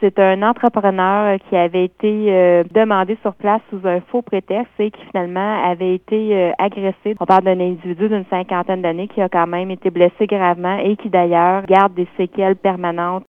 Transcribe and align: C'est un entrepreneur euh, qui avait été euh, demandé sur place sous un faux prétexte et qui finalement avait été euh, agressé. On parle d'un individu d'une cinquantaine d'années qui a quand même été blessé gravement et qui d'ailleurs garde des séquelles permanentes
C'est 0.00 0.18
un 0.18 0.42
entrepreneur 0.42 1.24
euh, 1.24 1.38
qui 1.48 1.56
avait 1.56 1.86
été 1.86 2.26
euh, 2.28 2.64
demandé 2.70 3.16
sur 3.22 3.34
place 3.34 3.62
sous 3.70 3.80
un 3.84 4.00
faux 4.00 4.20
prétexte 4.20 4.72
et 4.78 4.90
qui 4.90 5.00
finalement 5.06 5.64
avait 5.64 5.94
été 5.94 6.36
euh, 6.36 6.52
agressé. 6.58 7.16
On 7.18 7.24
parle 7.24 7.44
d'un 7.44 7.58
individu 7.58 8.06
d'une 8.10 8.26
cinquantaine 8.28 8.82
d'années 8.82 9.08
qui 9.08 9.22
a 9.22 9.30
quand 9.30 9.46
même 9.46 9.70
été 9.70 9.88
blessé 9.88 10.26
gravement 10.26 10.76
et 10.76 10.96
qui 10.96 11.08
d'ailleurs 11.08 11.64
garde 11.64 11.94
des 11.94 12.06
séquelles 12.18 12.56
permanentes 12.56 13.24